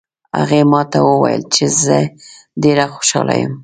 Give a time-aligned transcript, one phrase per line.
[0.39, 1.97] هغې ما ته وویل چې زه
[2.63, 3.53] ډېره خوشحاله یم